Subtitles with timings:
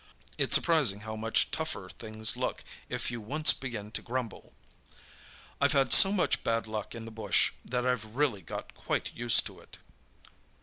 [0.39, 4.55] It's surprising how much tougher things look if you once begin to grumble.
[5.61, 9.45] I've had so much bad luck in the bush that I've really got quite used
[9.45, 9.77] to it."